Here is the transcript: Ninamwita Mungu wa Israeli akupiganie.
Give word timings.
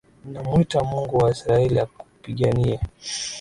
Ninamwita 0.23 0.79
Mungu 0.89 1.15
wa 1.17 1.29
Israeli 1.35 1.75
akupiganie. 1.85 2.75